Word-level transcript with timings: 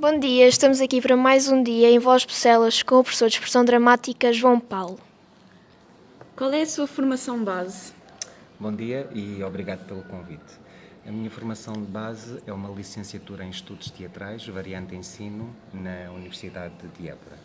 Bom 0.00 0.18
dia, 0.18 0.48
estamos 0.48 0.80
aqui 0.80 0.98
para 0.98 1.14
mais 1.14 1.48
um 1.48 1.62
dia 1.62 1.90
em 1.90 1.98
Voz 1.98 2.24
Bucelas 2.24 2.82
com 2.82 3.00
o 3.00 3.02
professor 3.02 3.28
de 3.28 3.34
expressão 3.34 3.62
dramática 3.62 4.32
João 4.32 4.58
Paulo. 4.58 4.98
Qual 6.34 6.50
é 6.54 6.62
a 6.62 6.66
sua 6.66 6.86
formação 6.86 7.44
base? 7.44 7.92
Bom 8.58 8.72
dia 8.72 9.10
e 9.12 9.44
obrigado 9.44 9.86
pelo 9.86 10.02
convite. 10.04 10.58
A 11.06 11.12
minha 11.12 11.30
formação 11.30 11.74
de 11.74 11.80
base 11.80 12.42
é 12.46 12.52
uma 12.52 12.70
licenciatura 12.70 13.44
em 13.44 13.50
Estudos 13.50 13.90
Teatrais, 13.90 14.46
variante 14.48 14.96
ensino, 14.96 15.54
na 15.70 16.10
Universidade 16.12 16.72
de 16.98 17.06
Évora. 17.06 17.38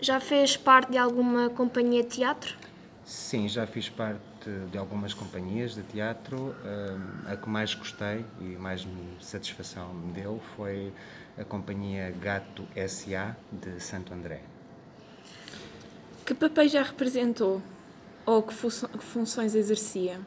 Já 0.00 0.20
fez 0.20 0.56
parte 0.56 0.92
de 0.92 0.98
alguma 0.98 1.50
companhia 1.50 2.04
de 2.04 2.10
teatro? 2.10 2.56
Sim, 3.06 3.48
já 3.48 3.64
fiz 3.68 3.88
parte 3.88 4.50
de 4.72 4.76
algumas 4.76 5.14
companhias 5.14 5.76
de 5.76 5.82
teatro. 5.84 6.56
A 7.24 7.36
que 7.36 7.48
mais 7.48 7.72
gostei 7.72 8.26
e 8.40 8.56
mais 8.56 8.84
satisfação 9.20 9.94
me 9.94 10.12
deu 10.12 10.40
foi 10.56 10.92
a 11.38 11.44
companhia 11.44 12.12
Gato 12.20 12.66
SA 12.88 13.36
de 13.52 13.78
Santo 13.80 14.12
André. 14.12 14.42
Que 16.24 16.34
papéis 16.34 16.72
já 16.72 16.82
representou 16.82 17.62
ou 18.26 18.42
que 18.42 18.52
funções 18.52 19.54
exercia? 19.54 20.20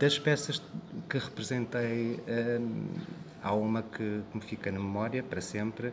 Das 0.00 0.18
peças 0.18 0.60
que 1.08 1.16
representei, 1.16 2.20
há 3.42 3.52
uma 3.52 3.82
que 3.82 4.22
me 4.32 4.40
fica 4.40 4.70
na 4.70 4.78
memória 4.78 5.22
para 5.22 5.40
sempre, 5.40 5.92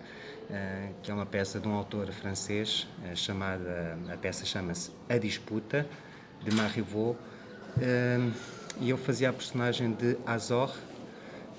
que 1.01 1.11
é 1.11 1.13
uma 1.13 1.25
peça 1.25 1.59
de 1.59 1.67
um 1.67 1.73
autor 1.73 2.11
francês 2.11 2.87
chamada, 3.15 3.97
a 4.11 4.17
peça 4.17 4.45
chama-se 4.45 4.91
A 5.07 5.17
Disputa, 5.17 5.87
de 6.43 6.55
Marivaux, 6.55 7.17
e 8.79 8.89
eu 8.89 8.97
fazia 8.97 9.29
a 9.29 9.33
personagem 9.33 9.91
de 9.91 10.17
Azor, 10.25 10.73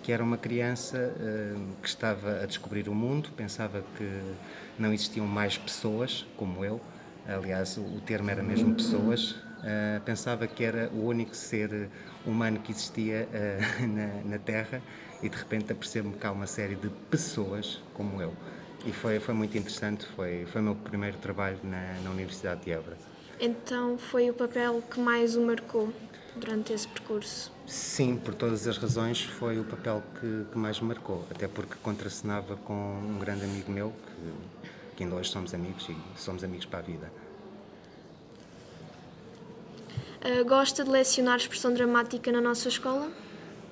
que 0.02 0.12
era 0.12 0.24
uma 0.24 0.38
criança 0.38 1.14
uh, 1.14 1.76
que 1.82 1.88
estava 1.88 2.42
a 2.42 2.46
descobrir 2.46 2.88
o 2.88 2.94
mundo, 2.94 3.28
pensava 3.36 3.84
que 3.96 4.34
não 4.78 4.92
existiam 4.92 5.26
mais 5.26 5.58
pessoas 5.58 6.26
como 6.36 6.64
eu, 6.64 6.80
aliás, 7.28 7.76
o 7.76 8.00
termo 8.00 8.30
era 8.30 8.42
mesmo 8.42 8.74
pessoas, 8.74 9.36
uh, 9.60 10.00
pensava 10.04 10.46
que 10.46 10.64
era 10.64 10.90
o 10.92 11.06
único 11.06 11.34
ser 11.34 11.88
humano 12.26 12.58
que 12.60 12.72
existia 12.72 13.28
uh, 13.28 13.86
na, 13.86 14.30
na, 14.30 14.38
Terra 14.38 14.82
e 15.22 15.28
de 15.28 15.36
repente 15.36 15.72
apercebo-me 15.72 16.16
que 16.16 16.26
há 16.26 16.32
uma 16.32 16.46
série 16.46 16.74
de 16.74 16.88
pessoas 17.10 17.82
como 17.94 18.20
eu. 18.20 18.34
E 18.84 18.92
foi, 18.92 19.20
foi 19.20 19.34
muito 19.34 19.56
interessante, 19.56 20.06
foi, 20.16 20.46
foi 20.46 20.60
o 20.60 20.64
meu 20.64 20.74
primeiro 20.74 21.18
trabalho 21.18 21.58
na, 21.62 22.00
na 22.02 22.10
Universidade 22.10 22.62
de 22.62 22.72
Évora. 22.72 22.96
Então 23.38 23.98
foi 23.98 24.30
o 24.30 24.34
papel 24.34 24.82
que 24.90 24.98
mais 24.98 25.36
o 25.36 25.42
marcou? 25.42 25.92
durante 26.36 26.72
esse 26.72 26.86
percurso? 26.88 27.52
Sim, 27.66 28.16
por 28.16 28.34
todas 28.34 28.66
as 28.66 28.76
razões, 28.76 29.22
foi 29.22 29.58
o 29.58 29.64
papel 29.64 30.02
que, 30.18 30.44
que 30.50 30.58
mais 30.58 30.80
me 30.80 30.88
marcou. 30.88 31.24
Até 31.30 31.48
porque 31.48 31.74
contracenava 31.82 32.56
com 32.56 32.74
um 32.74 33.18
grande 33.18 33.44
amigo 33.44 33.70
meu, 33.70 33.92
que, 33.92 34.96
que 34.96 35.04
ainda 35.04 35.16
hoje 35.16 35.30
somos 35.30 35.54
amigos 35.54 35.88
e 35.88 35.96
somos 36.16 36.44
amigos 36.44 36.66
para 36.66 36.80
a 36.80 36.82
vida. 36.82 37.12
Uh, 40.22 40.44
gosta 40.44 40.84
de 40.84 40.90
lecionar 40.90 41.38
expressão 41.38 41.72
dramática 41.72 42.30
na 42.30 42.40
nossa 42.40 42.68
escola? 42.68 43.10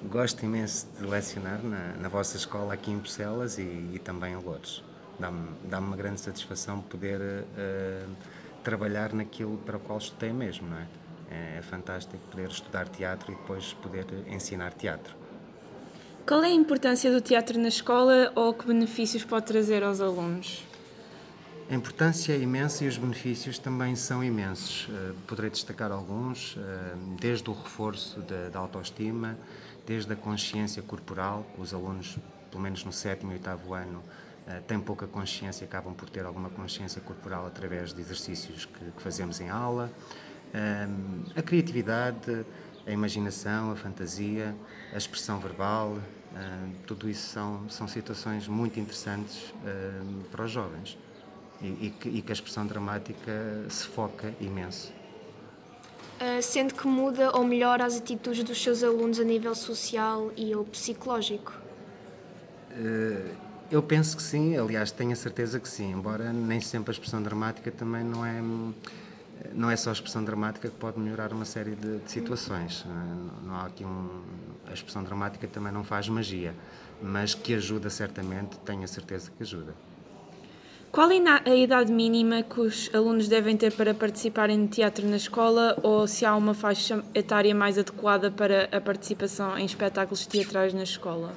Gosto 0.04 0.44
imenso 0.44 0.86
de 0.98 1.04
lecionar 1.04 1.62
na, 1.62 1.94
na 2.00 2.08
vossa 2.08 2.38
escola 2.38 2.72
aqui 2.72 2.90
em 2.90 2.96
Bruxelas 2.96 3.58
e, 3.58 3.62
e 3.92 4.00
também 4.02 4.32
em 4.32 4.36
Lourdes. 4.36 4.82
Dá-me 5.18 5.48
dá 5.64 5.78
uma 5.78 5.96
grande 5.96 6.20
satisfação 6.20 6.80
poder 6.80 7.20
uh, 7.20 8.16
trabalhar 8.64 9.12
naquilo 9.12 9.58
para 9.58 9.76
o 9.76 9.80
qual 9.80 9.98
estudei 9.98 10.32
mesmo, 10.32 10.68
não 10.68 10.78
é? 10.78 10.86
É, 11.30 11.58
é 11.58 11.62
fantástico 11.62 12.22
poder 12.30 12.48
estudar 12.48 12.88
teatro 12.88 13.32
e 13.32 13.34
depois 13.34 13.74
poder 13.74 14.06
ensinar 14.28 14.72
teatro. 14.72 15.14
Qual 16.26 16.42
é 16.42 16.48
a 16.48 16.54
importância 16.54 17.10
do 17.10 17.20
teatro 17.20 17.58
na 17.58 17.68
escola 17.68 18.32
ou 18.34 18.54
que 18.54 18.66
benefícios 18.66 19.24
pode 19.24 19.46
trazer 19.46 19.82
aos 19.82 20.00
alunos? 20.00 20.62
A 21.70 21.74
importância 21.74 22.32
é 22.32 22.38
imensa 22.38 22.82
e 22.82 22.88
os 22.88 22.96
benefícios 22.96 23.58
também 23.58 23.94
são 23.94 24.24
imensos. 24.24 24.88
Eh, 24.90 25.12
poderei 25.26 25.50
destacar 25.50 25.92
alguns, 25.92 26.56
eh, 26.56 26.94
desde 27.20 27.50
o 27.50 27.52
reforço 27.52 28.22
da, 28.22 28.58
autoestima, 28.58 29.36
desde 29.86 30.10
a 30.10 30.16
consciência 30.16 30.82
corporal, 30.82 31.46
os 31.58 31.74
alunos, 31.74 32.16
pelo 32.50 32.62
menos 32.62 32.82
no 32.86 32.92
sétimo 32.92 33.32
e 33.32 33.34
oitavo 33.34 33.74
ano, 33.74 34.02
eh, 34.46 34.62
têm 34.66 34.80
pouca 34.80 35.06
consciência, 35.06 35.66
acabam 35.66 35.92
por 35.92 36.08
ter 36.08 36.24
alguma 36.24 36.48
consciência 36.48 37.02
corporal 37.02 37.46
através 37.46 37.92
de 37.92 38.00
exercícios 38.00 38.64
que, 38.64 38.90
que 38.90 39.02
fazemos 39.02 39.38
em 39.38 39.50
aula 39.50 39.90
a 41.36 41.42
criatividade, 41.42 42.46
a 42.86 42.90
imaginação, 42.90 43.70
a 43.70 43.76
fantasia, 43.76 44.56
a 44.94 44.96
expressão 44.96 45.38
verbal, 45.38 45.98
tudo 46.86 47.06
isso 47.06 47.28
são, 47.28 47.68
são 47.68 47.86
situações 47.86 48.48
muito 48.48 48.80
interessantes 48.80 49.52
para 50.30 50.44
os 50.46 50.50
jovens 50.50 50.96
e, 51.60 51.92
e, 52.04 52.22
que, 52.22 52.30
a 52.30 52.32
expressão 52.32 52.66
dramática 52.66 53.64
se 53.68 53.86
foca 53.86 54.32
imenso. 54.40 54.92
Uh, 56.20 56.42
sente 56.42 56.74
que 56.74 56.86
muda 56.86 57.36
ou 57.36 57.44
melhora 57.44 57.84
as 57.84 57.96
atitudes 57.96 58.42
dos 58.42 58.60
seus 58.60 58.82
alunos 58.82 59.20
a 59.20 59.24
nível 59.24 59.54
social 59.54 60.32
e 60.36 60.54
ou 60.54 60.64
psicológico? 60.64 61.52
Uh, 62.72 63.28
eu 63.70 63.82
penso 63.82 64.16
que 64.16 64.22
sim, 64.22 64.56
aliás, 64.56 64.90
tenho 64.90 65.12
a 65.12 65.16
certeza 65.16 65.60
que 65.60 65.68
sim, 65.68 65.92
embora 65.92 66.32
nem 66.32 66.60
sempre 66.60 66.90
a 66.90 66.92
expressão 66.92 67.22
dramática 67.22 67.70
também 67.70 68.02
não 68.02 68.24
é 68.24 68.40
não 69.52 69.70
é 69.70 69.76
só 69.76 69.90
a 69.90 69.92
expressão 69.92 70.24
dramática 70.24 70.68
que 70.68 70.76
pode 70.76 70.98
melhorar 70.98 71.32
uma 71.32 71.44
série 71.44 71.74
de, 71.74 71.98
de 71.98 72.10
situações. 72.10 72.84
Não 73.44 73.54
há 73.54 73.66
aqui 73.66 73.84
um, 73.84 74.22
a 74.66 74.72
expressão 74.72 75.02
dramática 75.02 75.46
também 75.46 75.72
não 75.72 75.84
faz 75.84 76.08
magia, 76.08 76.54
mas 77.00 77.34
que 77.34 77.54
ajuda 77.54 77.88
certamente, 77.88 78.58
tenho 78.58 78.82
a 78.82 78.86
certeza 78.86 79.30
que 79.30 79.42
ajuda. 79.42 79.74
Qual 80.90 81.10
é 81.10 81.18
a 81.44 81.54
idade 81.54 81.92
mínima 81.92 82.42
que 82.42 82.60
os 82.60 82.90
alunos 82.94 83.28
devem 83.28 83.56
ter 83.56 83.72
para 83.72 83.92
participarem 83.92 84.64
de 84.64 84.76
teatro 84.76 85.06
na 85.06 85.16
escola 85.16 85.78
ou 85.82 86.06
se 86.06 86.24
há 86.24 86.34
uma 86.34 86.54
faixa 86.54 87.04
etária 87.14 87.54
mais 87.54 87.78
adequada 87.78 88.30
para 88.30 88.68
a 88.72 88.80
participação 88.80 89.56
em 89.58 89.66
espetáculos 89.66 90.26
teatrais 90.26 90.72
na 90.72 90.82
escola? 90.82 91.34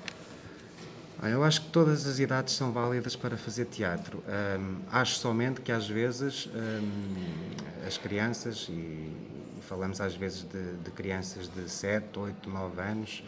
Eu 1.21 1.43
acho 1.43 1.61
que 1.61 1.67
todas 1.67 2.07
as 2.07 2.17
idades 2.17 2.55
são 2.55 2.71
válidas 2.71 3.15
para 3.15 3.37
fazer 3.37 3.65
teatro. 3.65 4.23
Um, 4.27 4.77
acho 4.91 5.19
somente 5.19 5.61
que 5.61 5.71
às 5.71 5.87
vezes 5.87 6.47
um, 6.47 7.85
as 7.85 7.97
crianças, 7.97 8.67
e, 8.69 8.71
e, 8.71 9.13
falamos 9.61 10.01
às 10.01 10.15
vezes 10.15 10.43
de, 10.43 10.77
de, 10.77 10.89
crianças 10.91 11.47
de 11.47 11.69
7, 11.69 12.17
8, 12.17 12.49
9 12.49 12.81
anos, 12.81 13.23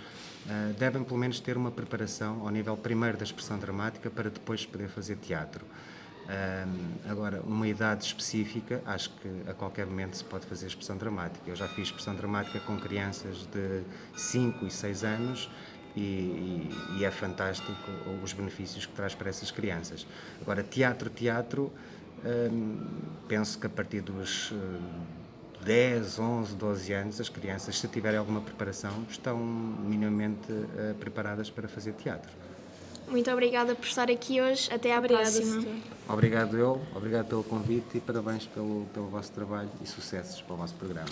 uh, 0.47 0.73
devem 0.73 1.03
pelo 1.03 1.19
menos 1.19 1.39
ter 1.39 1.55
uma 1.55 1.69
preparação 1.69 2.41
ao 2.41 2.49
nível 2.49 2.75
primeiro 2.75 3.15
da 3.15 3.23
expressão 3.23 3.59
dramática 3.59 4.09
para 4.09 4.29
depois 4.31 4.65
poder 4.65 4.87
fazer 4.87 5.17
teatro. 5.17 5.63
Um, 6.23 7.09
agora, 7.11 7.41
uma 7.41 7.67
idade 7.67 8.05
específica, 8.05 8.81
acho 8.85 9.09
que 9.09 9.49
a 9.49 9.53
qualquer 9.53 9.85
momento 9.85 10.15
se 10.15 10.23
pode 10.23 10.45
fazer 10.45 10.67
expressão 10.67 10.97
dramática. 10.97 11.49
Eu 11.49 11.55
já 11.55 11.67
fiz 11.67 11.87
expressão 11.87 12.15
dramática 12.15 12.59
com 12.61 12.77
crianças 12.79 13.47
de 13.51 13.83
5 14.15 14.65
e 14.65 14.71
6 14.71 15.03
anos 15.03 15.49
e, 15.95 16.01
e, 16.01 16.97
e, 16.97 17.05
é 17.05 17.11
fantástico 17.11 17.71
os 18.23 18.33
benefícios 18.33 18.85
que 18.85 18.93
traz 18.93 19.13
para 19.13 19.29
essas 19.29 19.51
crianças. 19.51 20.07
Agora, 20.41 20.63
teatro, 20.63 21.09
teatro, 21.09 21.71
penso 23.27 23.59
que 23.59 23.67
a 23.67 23.69
partir 23.69 24.01
dos 24.01 24.53
10, 25.63 26.19
11, 26.19 26.55
12 26.55 26.93
anos, 26.93 27.21
as 27.21 27.29
crianças, 27.29 27.79
se 27.79 27.87
tiverem 27.87 28.19
alguma 28.19 28.41
preparação, 28.41 29.05
estão 29.09 29.37
minimamente 29.37 30.51
uh, 30.51 30.93
preparadas 30.99 31.49
para 31.49 31.67
fazer 31.67 31.93
teatro. 31.93 32.31
Muito 33.13 33.29
obrigada 33.29 33.75
por 33.75 33.85
estar 33.85 34.09
aqui 34.09 34.41
hoje. 34.41 34.67
Até 34.73 34.91
à 34.91 34.97
Obrigada, 34.97 35.29
próxima. 35.29 35.61
Senhor. 35.61 35.75
Obrigado 36.09 36.57
eu, 36.57 36.81
obrigado 36.95 37.27
pelo 37.27 37.43
convite 37.43 37.97
e 37.97 37.99
parabéns 37.99 38.47
pelo, 38.47 38.85
pelo 38.91 39.05
vosso 39.05 39.31
trabalho 39.31 39.69
e 39.83 39.87
sucessos 39.87 40.41
para 40.41 40.55
o 40.55 40.57
vosso 40.57 40.73
programa. 40.73 41.11